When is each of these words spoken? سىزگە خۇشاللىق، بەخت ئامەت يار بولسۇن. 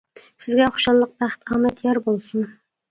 سىزگە 0.45 0.69
خۇشاللىق، 0.77 1.13
بەخت 1.21 1.47
ئامەت 1.53 1.87
يار 1.89 2.05
بولسۇن. 2.11 2.53